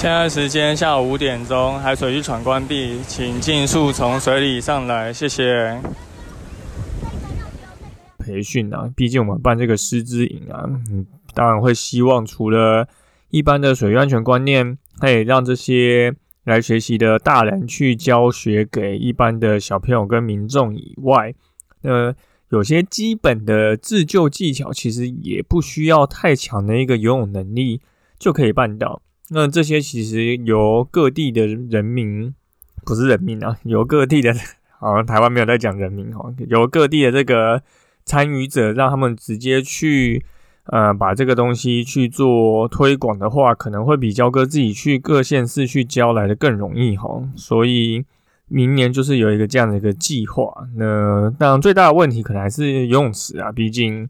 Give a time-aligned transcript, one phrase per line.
[0.00, 5.78] 现在时间下午五点钟，海水浴场关闭，请尽速从水里上来，谢谢。
[8.18, 11.04] 培训啊，毕竟我们办这个师资营啊，嗯，
[11.34, 12.88] 当然会希望除了
[13.28, 16.14] 一般的水域安全观念，可以让这些
[16.44, 21.34] 来学习的大人去教学给一般的小朋友跟民众以外，
[21.82, 22.14] 呃，
[22.48, 27.82] 有些基本的自救技巧，其实也不需要太强的一个游泳能力
[28.18, 29.02] 就可以办到。
[29.32, 32.34] 那这些其实由各地的人民，
[32.84, 34.34] 不是人民啊，由各地的，
[34.76, 37.62] 好像台湾没有在讲人民哈，由各地的这个
[38.04, 40.24] 参与者，让他们直接去，
[40.64, 47.22] 呃，把这个东西去做推广的话，可能会比交哥自己去各县市去交来的更容易哈。
[47.36, 48.04] 所以
[48.48, 50.52] 明年就是有一个这样的一个计划。
[50.74, 54.08] 那当然最大的问题可能还是游泳池啊，毕竟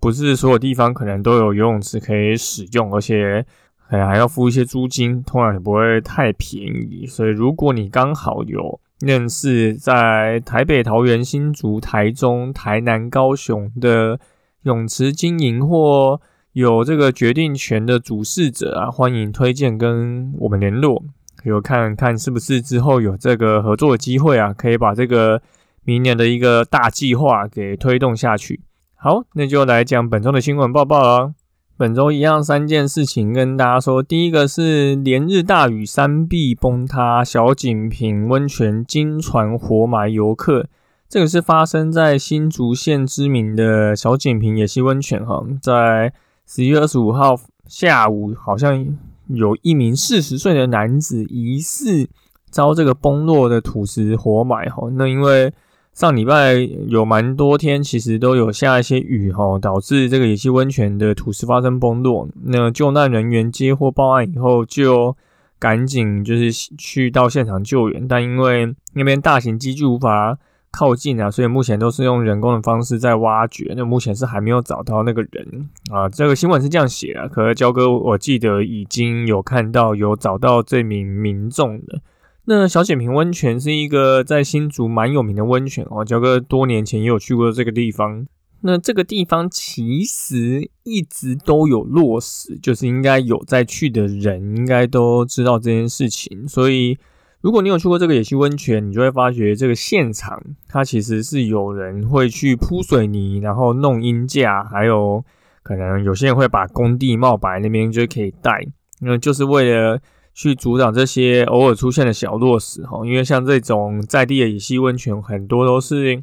[0.00, 3.44] 不是所有地方可能都有游泳池可以使用，而且。
[3.92, 7.04] 可能还要付一些租金，通常也不会太便宜。
[7.06, 14.18] 所以，如果你刚好有认识在台北、桃园、新竹、台中、台南、高雄的
[14.62, 16.18] 泳池经营或
[16.52, 21.04] 有这个决定权的主事者啊，欢迎推荐跟我们联络，
[21.44, 25.42] 有看看是不是之后有这个合作的机会啊，可以把这个
[25.84, 28.62] 明年的一个大计划给推动下去。
[28.94, 31.34] 好，那就来讲本周的新闻报报了。
[31.76, 40.66] 本周一样三件事情跟大家说，第一个是连日大雨，山壁崩塌，小景坪温泉金船活埋游客。
[41.08, 46.12] 这个是发生在新竹县知名的小景坪野溪温泉哈，在
[46.46, 47.36] 十一月二十五号
[47.66, 48.86] 下午，好像
[49.28, 52.08] 有一名四十岁的男子疑似
[52.50, 55.52] 遭这个崩落的土石活埋哈，那因为。
[55.94, 56.54] 上礼拜
[56.88, 62.26] 有蛮多天，其实都有下一些雨哈，导致这个野溪温泉的土石发生崩落。
[62.44, 65.14] 那救难人员接获报案以后，就
[65.58, 70.38] 赶紧就是去到现场救援，但因为那边大型机具无法
[70.70, 73.74] 靠近啊，所以目前都是用人工的方式在挖掘。
[73.76, 76.08] 那目前是还没有找到那个人啊。
[76.08, 82.00] 这个新闻是这样写的，可是焦哥我记得已经有看到有找到这名民众的。
[82.44, 88.26] 那小简平温泉是一个在新竹蛮有名的温泉哦，焦哥多年前也有去过这个地方。
[88.62, 96.48] 那这个地方其实一直都有落实，就是应该有在去的人应该都知道这件事情。
[96.48, 96.98] 所以
[97.40, 105.24] 如果你有去过这个野溪温泉，你就会发觉这个现场它其实是有人会去铺水泥，然后弄阴架，还有
[105.62, 108.66] 可能有些人会把工地冒白那边就可以带，
[109.00, 110.00] 那就是为了。
[110.34, 116.22] 去阻挡这些偶尔出现的小落石哈，因为像这种在地的野溪温泉，很多都是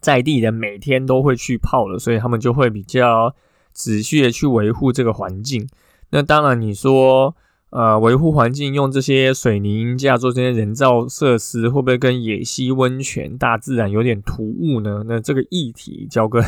[0.00, 3.32] 在地人每天都会去泡的，所以他们就会比较
[3.72, 5.68] 仔细的去维护这个环境。
[6.10, 7.36] 那当然，你说
[7.70, 15.04] 呃维护环境用这些水泥架做这些人造设施，会不会跟野溪温泉大自然有点突兀呢？
[15.06, 16.42] 那这个议题，交 哥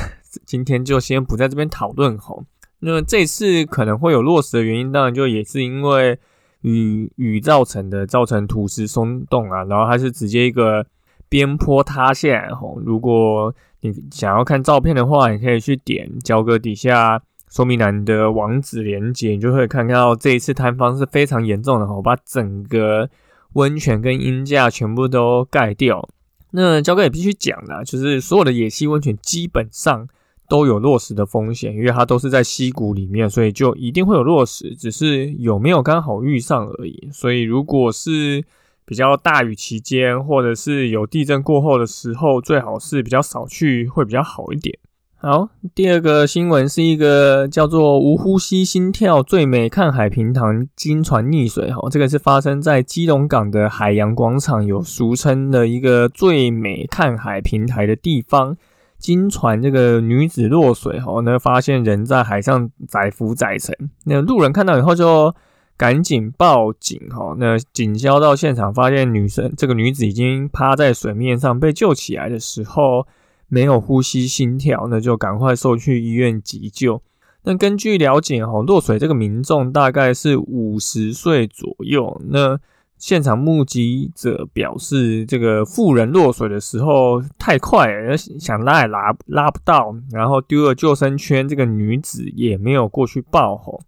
[0.45, 2.35] 今天就先不在这边讨论哈。
[2.81, 6.19] 那这次可能会有落石的原因，当然就也是因为。
[6.63, 10.85] 雨雨造成的，造成土石松动啊，然后它是直接一个
[11.29, 12.81] 边坡塌陷吼。
[12.85, 23.09] 如果你想要看照片的话，你可以去点交割底下说明栏的网址连接，你就会看到这一次坍方是非常严重的吼，把整个
[23.53, 26.09] 温泉跟阴架全部都盖掉。
[26.51, 30.09] 那交哥也必须讲啦，就是所有的野溪温泉基本上。
[30.49, 37.09] 都有落石的风险，因为它都是在溪谷里面，所以就一定会有落石，只是有没有刚好遇上而已。
[37.13, 38.45] 所以如果是
[38.85, 44.79] 比较大雨期间，或者是有地震过后的时候，最好是比较少去，会比较好一点。
[45.19, 58.57] 好，第二个新闻是一个叫做“无呼吸心跳最美看海平塘金船溺水”哈，这个是发生在基隆港的海洋广场，有俗称的一个最美看海平台的地方。
[58.99, 65.35] 经传这个女子落水后，那发现人在海上载浮载沉，那路人看到以后就
[65.77, 67.35] 赶紧报警哈。
[67.39, 73.07] 那警消到现场发现女生这个女子已经趴在水面上，被救起来的时候
[73.49, 77.03] 没有呼吸心跳，那就赶快送去医院急救。
[77.45, 82.21] 那根据了解，哈，落水这个民众大概是五十岁左右。
[82.31, 82.59] 那
[82.99, 93.81] 现场目击者表示，这个妇人落水的时候太快，想拉也拉拉不到，然后丢了救生圈，这个女子也没有过去抱，吼。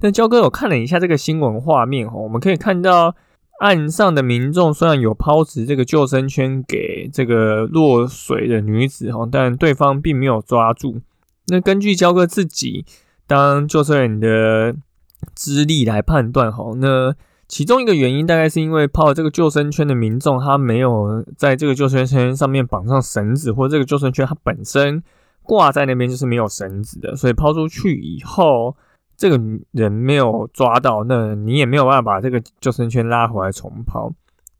[0.00, 3.14] 那焦哥，我看了一下这个新闻画面，吼，我们可以看到
[3.60, 11.00] 岸上的民众虽然有抛掷这个救生圈给这个落水的女子，吼，但对方并没有抓住。
[11.48, 12.86] 那根据焦哥自己
[13.26, 14.74] 当救生员的
[15.34, 17.14] 资历来判断，哈，那
[17.50, 25.02] 其中一个原因大概是因为抛这个救生圈的民众，他没有在这个救生圈上面绑上绳子，或这个救生圈它本身
[25.42, 28.76] 挂在那边就是没有绳子的，所以抛出去以后，
[29.16, 29.36] 这个
[29.72, 34.12] 人没有抓到，那你也没有办法把这个救生圈拉回来重抛。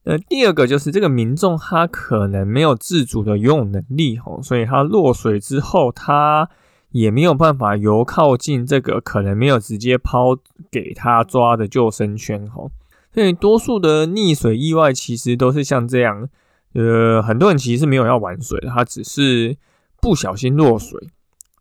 [0.03, 6.51] 那第二个就是这个民众他可能没有自主的游泳能力，哈，所以他落水之后他。
[6.93, 10.37] 也没有办法游靠近这个可能没有直接抛
[10.73, 12.65] 给他抓的救生圈哈，
[13.13, 16.29] 所以多数的溺水意外其实都是像这样，
[16.75, 19.57] 呃，很多人其实是没有要玩水的，他只是
[20.01, 20.99] 不小心落水。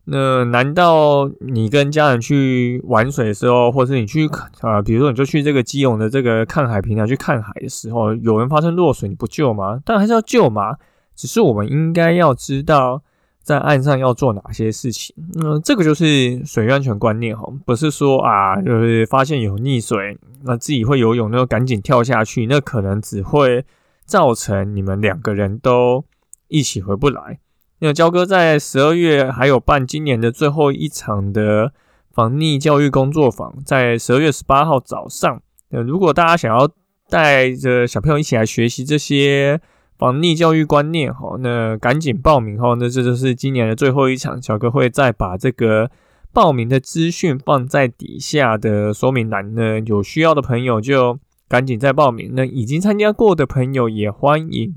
[0.06, 4.28] 那难道你跟家人去玩水的时候，或者是你去
[4.62, 9.80] 啊，比如说你就去这个基隆的这个看海平台去看海的时候，有人发生落水，你不救吗？
[9.86, 10.78] 当然还是要救嘛，
[11.16, 13.04] 只是我们应该要知道。
[13.42, 15.16] 在岸上要做哪些事情？
[15.42, 23.66] 嗯，这个就是水域安全观念哈，不是说啊，就是发现有溺水，那自己会游泳，那就赶紧跳下去，那可能只会
[24.06, 26.06] 造成你们两个人都
[26.48, 27.40] 一起回不来。
[27.80, 31.72] 那焦哥在十二月还有办今年的最后一场的
[32.12, 35.42] 防溺教育工作坊，在十二月十八号早上。
[35.70, 36.70] 那如果大家想要
[37.10, 39.60] 带着小朋友一起来学习这些。
[40.00, 45.92] 防溺教育观念，哈，那赶紧报名哈，那这就是今年的最后一场，小哥会再把这个
[46.31, 51.19] 报名的资讯放在底下的说明栏呢，有需要的朋友就
[51.50, 54.74] 赶紧再报名，那已经参加过的朋友也欢迎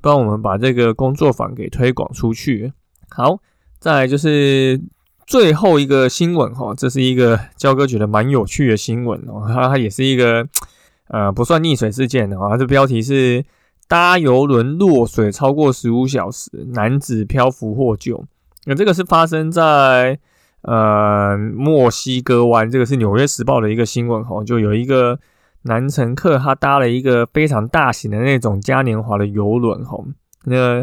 [0.00, 2.72] 帮我们把这个工作坊给推广出去。
[3.10, 3.38] 好，
[3.78, 4.80] 再来就是
[5.26, 10.48] 最后一个新闻哈，这是一个焦哥觉得蛮有趣的新闻哦，它也是一个
[11.08, 13.44] 呃不算溺水事件哦，它的标题是。
[13.92, 18.24] 搭游轮落水超过十五小时，男子漂浮获救。
[18.64, 20.18] 那这个是发生在
[20.62, 25.18] 呃墨西哥湾，这个是《纽约时报》的一个新闻哈，就有一个
[25.64, 30.02] 男乘客，他搭了一个非常大型的那种嘉年华的游轮哈，
[30.46, 30.82] 那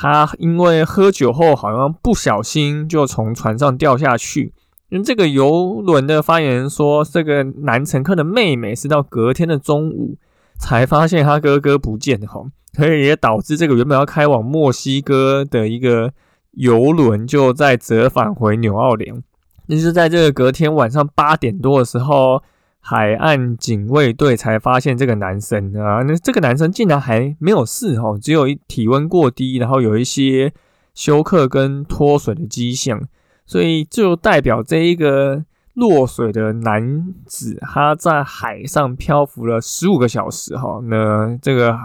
[0.00, 4.52] 他因为喝酒后好像不小心就从船上掉下去。
[4.88, 10.16] 因为这个游轮的发言人说，这个男乘客的妹妹是到隔天的中午。
[10.58, 16.12] 才发现他哥哥不见哈，所以也导致这个原本要开往墨西哥的一个
[16.50, 19.22] 游轮就在折返回纽奥良。
[19.66, 22.42] 那是在这个隔天晚上八点多的时候，
[22.80, 30.52] 海岸警卫队才发现这个男生啊，那这个男生竟然还没有事哈，只有一体温过低，然后有一些
[30.94, 33.00] 休克跟脱水的迹象，
[33.46, 35.44] 所以就代表这一个。
[35.78, 41.78] 落水的男子，他在海上漂浮了十五个小时，哈，那这个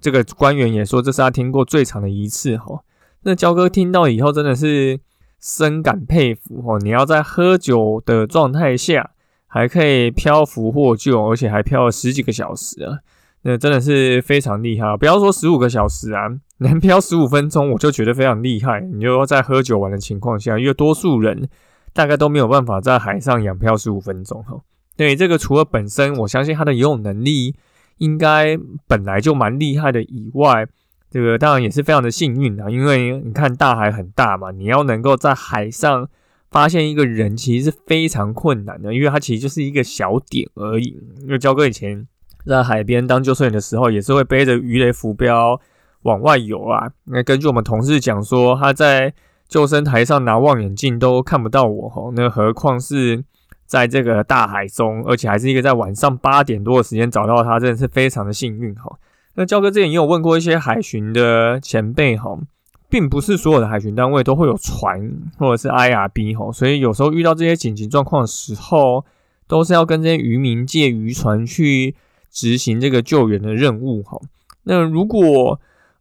[0.00, 2.84] 这个官员也说，这是他听过最长的一次，哈。
[3.22, 5.00] 那焦哥听到以后，真的是
[5.40, 6.78] 深感佩服，哈。
[6.80, 9.10] 你要在喝酒的状态下，
[9.48, 12.98] 还可以漂浮获救，而且还漂了十几个小时啊，
[13.42, 14.96] 那真的是非常厉害。
[14.96, 18.80] 不要说十五个小时啊， 能漂十五分钟，我就觉得非常厉害。
[18.80, 21.48] 你就在喝酒完的情况下，因为多数人。
[21.98, 24.56] 大概都没有办法在海上养漂十五分钟哈。
[24.96, 27.56] 对这个，除了本身我相信他的游泳能力
[27.96, 30.64] 应该本来就蛮厉害的以外，
[31.10, 32.70] 这个当然也是非常的幸运啊。
[32.70, 36.08] 因为你看大海很大嘛，你要能够在海上
[36.52, 40.96] 发现一个人，其实是非常困难的，因为它其实就是一个小点而已。
[41.22, 42.06] 因为焦哥以前
[42.46, 45.60] 在海边当救生员的时候，也是会背着鱼雷浮标
[46.02, 46.92] 往外游啊。
[47.06, 49.12] 那根据我们同事讲说，他在
[49.48, 53.24] 救生台上拿望远镜都看不到我哈，那何况是
[53.64, 58.98] 在这个大海中，而且还是一个在晚上八点多的时间找到他，真的是非常的幸运哈。
[59.34, 62.38] 那焦哥之前也有问过一些海巡的前辈哈，
[62.90, 69.04] 并不是所有的海巡单位都会有船或者是 IRB 哈，所以有时候遇到这些紧急状况的时候，
[69.46, 71.94] 都是要跟这些渔民借渔船去
[72.30, 74.20] 执行这个救援的任务哈。
[74.64, 75.58] 那如果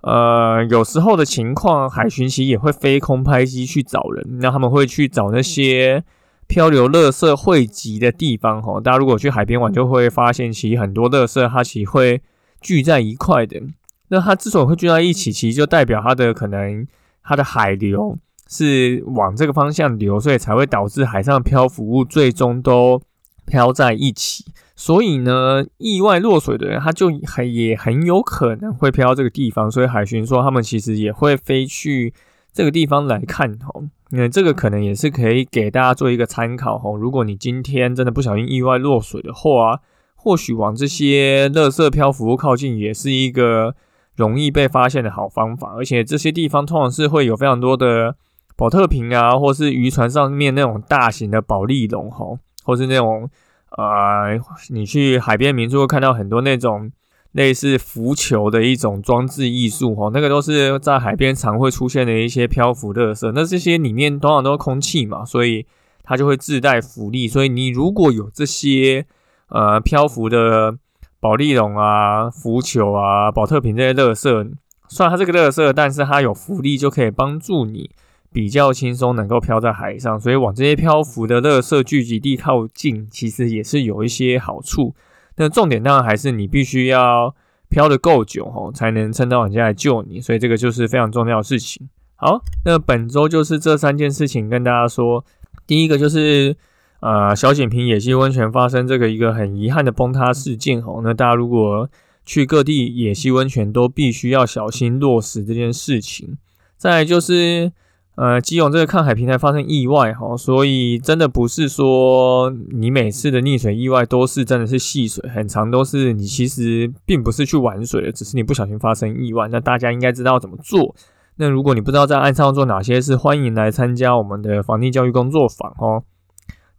[0.08, 6.02] 呃，有时候的情况，海巡其实也会飞空拍机去找人，那他们会去找那些
[6.48, 8.80] 漂流垃圾汇集的地方哈。
[8.80, 12.22] 大家如果去海边玩，就会发现其实很多垃圾它其实会
[12.62, 13.62] 聚在一块的。
[14.08, 16.88] 那它之所以会聚在一起，其实就代表它的可能
[17.22, 23.02] 它的海流是往这个方向流，所以才会导致海上漂浮物最终都
[23.48, 24.46] 漂在一起。
[24.75, 29.72] 所以呢，意外落水的人，他就很也很有可能会漂到这个地方。
[29.72, 32.13] 所以海巡说，他们其实也会飞去
[32.54, 33.89] 这个地方来看哦。
[34.12, 36.96] 那这个可能也是可以给大家做一个参考哦。
[36.96, 39.80] 如果你今天真的不小心意外落水的话，
[40.16, 43.74] 或许往这些垃圾漂浮物靠近，也是一个
[44.16, 45.74] 容易被发现的好方法。
[45.75, 48.16] 而且这些地方通常是会有非常多的。
[48.60, 53.30] 保特瓶啊，或是渔船上面那种大型的保利龙吼，或是那种
[53.78, 54.38] 呃，
[54.70, 56.92] 你去海边民宿会看到很多那种
[57.32, 63.32] 类似浮球的一种装置艺术哈，那个都是在海边常会出现的一些漂浮乐色。
[63.34, 65.66] 那这些里面通常都是空气嘛，所以
[66.04, 67.28] 它就会自带浮力。
[67.30, 69.06] 所以你如果有这些
[69.48, 70.78] 呃漂浮的
[71.22, 74.46] 保利龙啊、浮球啊、保特瓶这些乐色，
[74.90, 77.90] 虽然它这个乐色，但是它有浮力就可以帮助你。
[78.38, 84.94] 比较轻松，能够漂在海上，所以往这些漂浮的垃圾聚集地靠近，其实也是有一些好处。
[85.38, 87.34] 那重点当然还是你必须要
[87.67, 91.89] 漂的够久哦，才能撑到人家来救你，所以这个就是非常重要的事情。
[92.15, 95.25] 好，那本周就是这三件事情跟大家说。
[95.65, 96.56] 第一个就是
[97.00, 101.89] 呃小景平野溪温泉发生这个一个很遗憾的崩塌事件吼，那大家如果
[102.24, 106.38] 去各地野溪温泉都必须要小心落实这件事情。
[106.77, 107.72] 再就是。
[108.18, 119.48] 呃，基隆这个看海平台发生意外哈，所以真的不是说你每次的溺水意外都是真的是戏水，很长都是你其实并不是去玩水的，只是你不小心发生意外。
[119.50, 120.96] 那大家应该知道怎么做。
[121.36, 126.02] 那如果你不知道在岸上做哪些事，欢迎来参加我们的防溺教育工作坊哦。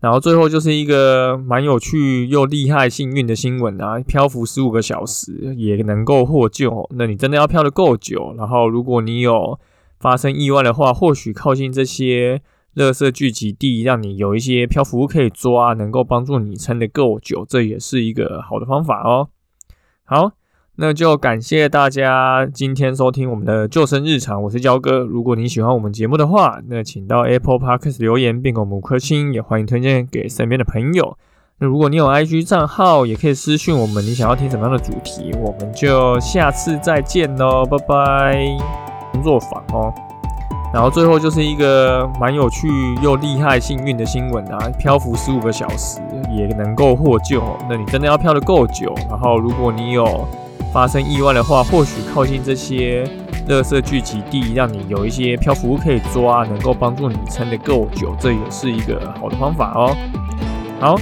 [0.00, 6.90] 然后最后就是一个蛮有趣又厉害幸运的新闻啊，漂浮十五个小时也能够获救。
[6.96, 9.56] 那你真的要漂得够久，然后如果你有。
[9.98, 12.40] 发生意外的话，或许靠近这些
[12.74, 19.28] 垃圾聚集地，让你有一些漂浮物可以抓，能够帮助你撑得够久，这也是一个好的方法哦。
[20.04, 20.32] 好，
[20.76, 25.00] 那就感谢大家今天收听我们的救生日常，我是焦哥。
[25.00, 31.18] 如果你喜欢我们节目的话，那请到 Apple Podcast 留言并给我们五颗星，也欢迎推荐给身边的朋友。
[31.58, 38.87] 那如果你有 IG 账号，也可以私讯我们，你想要听什么样的主题，我们就下次再见喽，拜拜。
[39.12, 39.92] 工作坊哦，
[40.72, 42.68] 然后最后就是一个蛮有趣
[43.02, 44.58] 又厉害、幸运的新闻啊！
[44.78, 46.00] 漂浮十五个小时
[46.30, 48.94] 也能够获救，那你真的要漂得够久。
[49.08, 50.26] 然后如果你有
[50.72, 53.08] 发生意外的话，或许靠近这些
[53.48, 59.96] 垃圾聚集地，让你有一些漂浮物可以抓，能够帮助你撑得够久，这也是一个好的方法哦。
[60.80, 60.98] 好。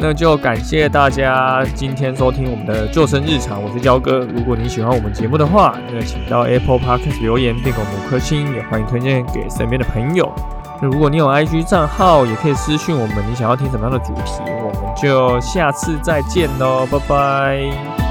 [0.00, 4.20] 那就感谢大家今天收听我们的救生日常，我是焦哥。
[4.20, 10.32] 如果你喜欢我们节目的话，那请到 Apple Podcast 留言并给我们五颗星，也欢迎推荐给身边的朋友。
[10.80, 18.07] 那如果你有 IG 账号，也可以私信我们，你想要听什么样的主题，我们就下次再见喽，拜拜。